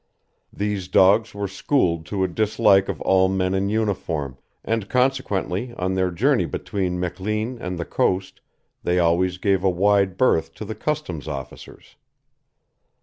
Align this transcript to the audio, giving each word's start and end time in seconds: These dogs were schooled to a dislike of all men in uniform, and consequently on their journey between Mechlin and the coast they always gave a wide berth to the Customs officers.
These 0.51 0.87
dogs 0.87 1.35
were 1.35 1.47
schooled 1.47 2.07
to 2.07 2.23
a 2.23 2.27
dislike 2.27 2.89
of 2.89 2.99
all 3.01 3.27
men 3.29 3.53
in 3.53 3.69
uniform, 3.69 4.39
and 4.65 4.89
consequently 4.89 5.73
on 5.75 5.93
their 5.93 6.09
journey 6.09 6.47
between 6.47 6.99
Mechlin 6.99 7.59
and 7.61 7.77
the 7.77 7.85
coast 7.85 8.41
they 8.81 8.97
always 8.97 9.37
gave 9.37 9.63
a 9.63 9.69
wide 9.69 10.17
berth 10.17 10.55
to 10.55 10.65
the 10.65 10.73
Customs 10.73 11.27
officers. 11.27 11.97